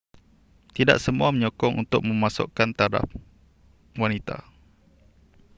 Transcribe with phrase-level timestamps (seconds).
[0.77, 3.05] tidak semua menyokong untuk memasukkan taraf
[4.01, 4.37] wanita